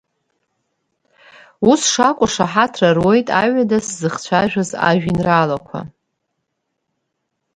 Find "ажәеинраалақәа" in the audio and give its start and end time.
4.89-5.79